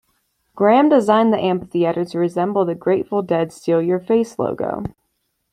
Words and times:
Graham 0.55 0.89
designed 0.89 1.31
the 1.31 1.37
amphitheatre 1.37 2.03
to 2.05 2.17
resemble 2.17 2.65
The 2.65 2.73
Grateful 2.73 3.21
Dead's 3.21 3.53
"steal 3.53 3.83
your 3.83 3.99
face" 3.99 4.39
logo. 4.39 4.83